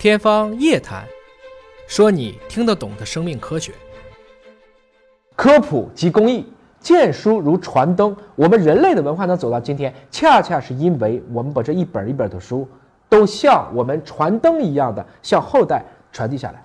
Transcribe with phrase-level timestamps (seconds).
[0.00, 1.04] 天方夜谭，
[1.86, 3.70] 说你听得懂的生命科学。
[5.36, 8.16] 科普及公益，见书如传灯。
[8.34, 12.66] 我们人类的文化能走到今天，恰恰是因为我们把这一本一本的书，
[13.10, 16.64] 都像我们传灯一样的向后代传递下来。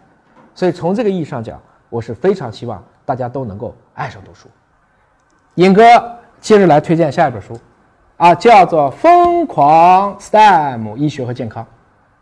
[0.54, 4.48] 所以从这个意义上讲，我是非常希望大家都能够爱上读书。
[5.56, 5.84] 尹哥
[6.40, 7.60] 接着来推荐下一本书，
[8.16, 11.62] 啊，叫做《疯狂 STEM 医学和健康》。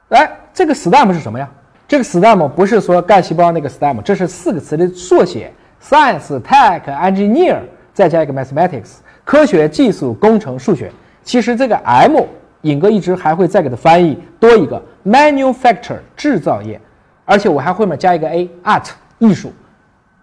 [0.09, 1.49] 来，这个 STEM 是什么呀？
[1.87, 5.51] 这个 STEM 不是说干细胞那个 STEM，这是四个词的缩写
[5.81, 7.57] ：Science、Tech、Engineer，
[7.93, 10.91] 再加一个 Mathematics，科学、技术、工程、数学。
[11.23, 12.21] 其实这个 M，
[12.61, 16.79] 尹哥一直还会再给它翻译多一个 Manufacture，制造业。
[17.25, 19.51] 而且我还后面加一个 A，Art，艺术。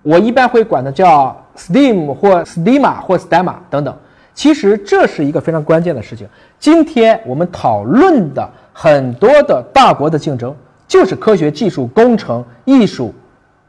[0.03, 3.97] 我一般会管它叫 STEAM 或 STEMA 或 STEMA 等等。
[4.33, 6.27] 其实这是一个非常关键的事情。
[6.59, 8.49] 今天我们讨论的
[8.83, 10.57] 很多的大国的竞争，
[10.89, 13.13] 就是科学技术、工程、艺术，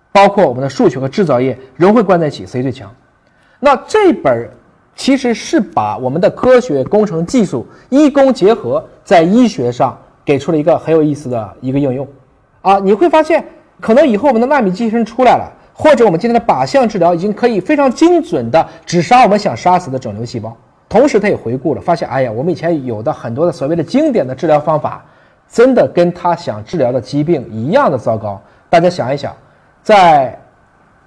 [0.09, 2.89] 包括我们的数学和制造业融会贯在一起，谁最强？
[3.59, 4.49] 那这本
[4.95, 12.07] 其实是把我们的科学、工程、技术医工结合，在医学上给出了一个很有意思的一个应用。
[12.61, 13.43] 啊，你会发现，
[13.81, 15.51] 可能以后我们的纳米机器人出来了。
[15.73, 20.55] 或者我们今天的靶向治疗已经可以非常精准的只杀我们想杀死的肿瘤细胞，
[20.91, 25.05] 同时他也回顾了，发现哎呀，我们以前有的很多的所谓的经典的治疗方法，
[25.47, 28.41] 真的跟他想治疗的疾病一样的糟糕。
[28.69, 29.33] 大家想一想，
[29.81, 30.37] 在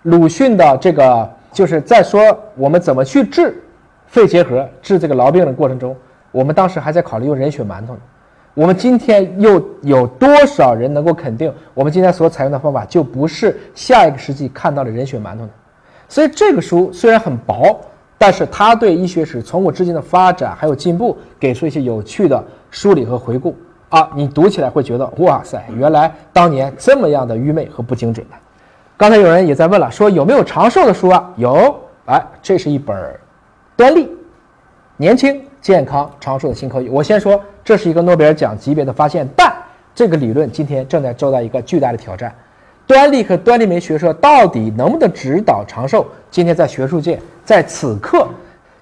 [0.05, 2.23] 鲁迅的这个就是在说
[2.57, 3.63] 我们怎么去治
[4.07, 5.95] 肺结核、治这个痨病的过程中，
[6.33, 8.01] 我们当时还在考虑用人血馒头呢。
[8.55, 15.51] 我们今天又有多少人能够肯定，我们今天所采用的方法就不是下一个世纪看到的人血馒头呢？
[16.09, 17.79] 所以这个书虽然很薄，
[18.17, 23.57] 但是他对医学史从古至今的发展还有进步，给出一些有趣的梳理和回顾
[23.89, 24.11] 啊！
[24.15, 28.37] 你读起来会觉得哇塞，原来当年这么样的愚昧和不精准的。
[28.97, 31.33] 刚才有人也在问了，说有没有长寿的书啊？
[31.37, 31.75] 有，
[32.07, 32.97] 哎，这是一本
[33.77, 34.09] 端粒，
[34.97, 35.43] 年轻。
[35.65, 39.51] 健康长寿的新科技，我先说，这是一个诺贝尔奖级别的发现，但
[39.95, 42.31] 这个理论今天正在遭到一个巨大的挑战。
[42.87, 46.07] 端粒和端粒酶学说到底能不能指导长寿？
[46.31, 48.29] 今天在学术界，在此刻，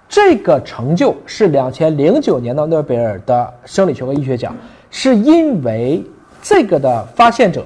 [0.08, 4.54] 这个成就是两千零九年的诺贝尔的生理学和医学奖，
[4.90, 6.04] 是因为
[6.42, 7.64] 这个的发现者，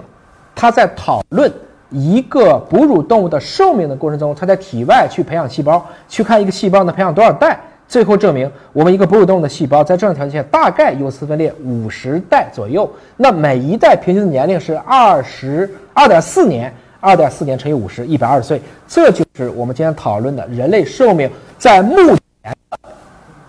[0.55, 1.51] 他在讨论
[1.89, 7.59] 一个哺乳动物的寿命的过程中，他在体外去培养细胞，去看一个细胞能培养多少代。
[7.89, 12.91] 最后证明，我们一个哺乳动物的细胞在这种条件下，大概有丝分裂五十代左右。
[13.17, 18.61] 那每一代平均的年龄是二十二点四年，二点四年乘以五十，一百二十岁。
[18.89, 21.97] 这就是我们今天讨论的人类寿命在目
[22.43, 22.55] 前，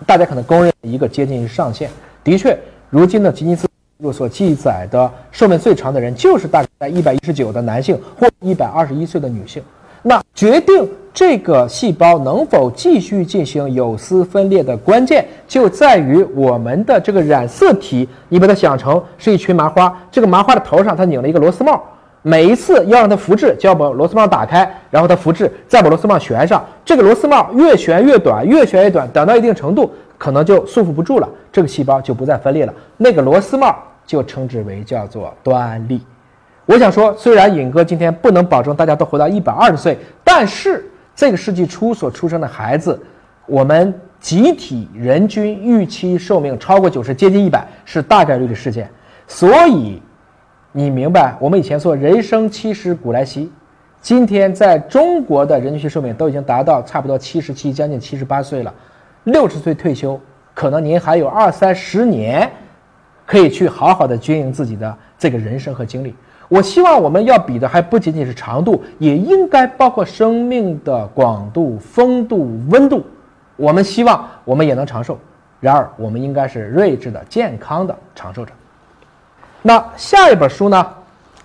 [0.06, 1.90] 大家可能公认一个接近于上限。
[2.22, 2.56] 的确，
[2.90, 9.60] 如今的吉尼斯纪录所记载的寿命最长的人，就是大概在一百一十九的男性或一百二十一岁的女性。
[10.00, 10.88] 那决定
[11.18, 18.08] 这个细胞能否继续进行有丝分裂的关键，就在于我们的这个染色体。
[18.28, 21.82] 你把它想成是一群麻花，这个麻花的头上它拧了一个螺丝帽，
[22.22, 26.64] 每一次要让它复制，就要把螺丝帽打开，然后它复制，再把螺丝帽旋上。
[26.84, 32.72] 这个螺丝帽越旋越短，越旋越短，等到一定程度，可能就束缚不住了，这个细胞就不再分裂了。
[32.96, 33.74] 那个螺丝帽
[34.06, 36.00] 就称之为叫做端粒。
[36.64, 42.96] 我想说，虽然尹哥今天不能保证大家都活到一百二十岁，但是这个世纪初所出生的孩子，
[43.44, 48.88] 我们集体人均预期寿命超过九十，接近一百，是大概率的事件。
[49.26, 50.00] 所以，
[50.70, 53.50] 你明白，我们以前说人生七十古来稀，
[54.00, 58.72] 今天在中国的人均寿命都已经达到差不多七十七，将近七十八岁了。
[59.24, 60.20] 六十岁退休，
[60.54, 62.48] 可能您还有二三十年，
[63.26, 66.14] 可以去好好的经营自己的这个人生和经历。
[66.48, 73.04] 我希望我们要比的还不仅仅是长度，也应该包括生命的广度、风度、温度。
[73.56, 75.18] 我们希望我们也能长寿，
[75.60, 78.52] 然而我们应该是睿智的、健康的长寿者。
[79.60, 80.86] 那下一本书呢？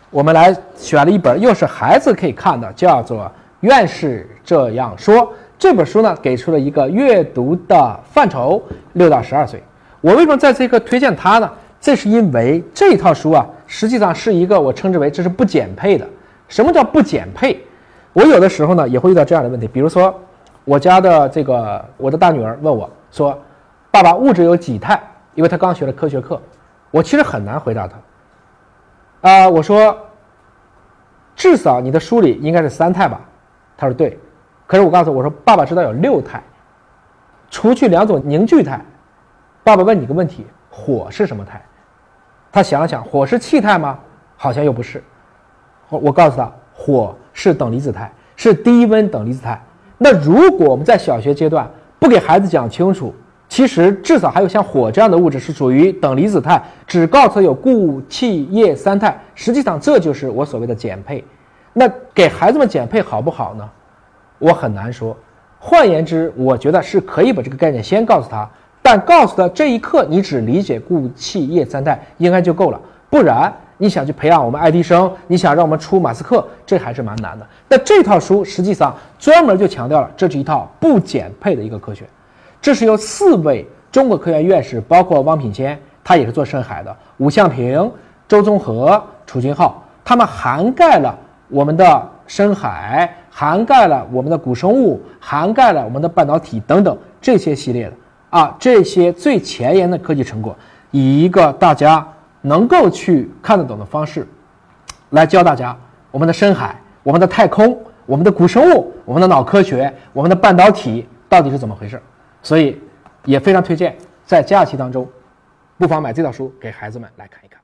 [0.09, 3.25] 我们来选了一本，又是孩子可以看的，叫做
[3.61, 5.15] 《院士这样说》。
[5.57, 8.61] 这本书呢，给出了一个阅读的范畴：
[8.93, 9.61] 六到十二岁。
[10.01, 11.51] 我为什么在这个推荐它呢？
[11.81, 13.45] 这是因为这套书啊。
[13.75, 16.07] 实际上是一个我称之为这是不减配的。
[16.47, 17.59] 什么叫不减配？
[18.13, 20.13] 我有的时候呢也会遇到这样的问题，比如说
[20.63, 23.35] 我家的这个我的大女儿问我说
[23.89, 25.01] ：“爸爸，物质有几态？”
[25.33, 26.39] 因为她刚学了科学课，
[26.91, 29.27] 我其实很难回答她。
[29.27, 29.97] 啊，我说
[31.35, 33.19] 至少你的书里应该是三态吧？
[33.75, 34.19] 她说对。
[34.67, 36.43] 可是我告诉我说，爸爸知道有六态，
[37.49, 38.79] 除去两种凝聚态。
[39.63, 41.59] 爸爸问你个问题：火是什么态？
[42.53, 43.99] 他想了想，火是气态吗？
[44.37, 45.03] 好像又不是。
[45.89, 49.59] 我我告诉他，火是等离子态，是低温等离子态。
[49.97, 51.67] 那如果我们在小学阶段
[51.97, 53.11] 不给孩子讲清楚，
[53.49, 61.23] 其实至少还有像火这样的物质是属于等离子态，只告诉他有固气液三态，实际上这就是我所谓的减配。
[61.73, 63.67] 那给孩子们减配好不好呢？
[64.37, 65.17] 我很难说。
[65.57, 68.47] 换言之，我觉得是可以把这个概念先告诉他，
[68.83, 77.47] 但告诉他这一刻你只理解固气液三态应该就够了，不然你想去培养我们爱迪生，你想让我们出马斯克，这还是蛮难的。
[77.69, 82.05] 那这套书实际上专门就强调了，这是一套不减配的一个科学，
[82.61, 87.89] 这是由四位中国科学院院士，包括汪品先，他也是做深海的，吴向平、
[88.27, 93.09] 周宗和、楚军浩，他们涵盖了我们的深海。
[93.35, 97.93] 涵盖了我们的古生物，涵盖了我们的半导体等等这些系列的
[98.33, 100.57] 啊，这些最前沿的科技成果，
[100.89, 102.03] 以一个大家
[102.41, 104.27] 能够去看得懂的方式，
[105.11, 105.77] 来教大家
[106.09, 112.01] 我们的深海、我们的太空、我们的古生物、我们的脑科学、我们的半导体到底是怎么回事。
[112.41, 112.81] 所以
[113.23, 113.95] 也非常推荐
[114.25, 115.07] 在假期当中，
[115.77, 117.62] 不妨买这套书给孩子们来看一看。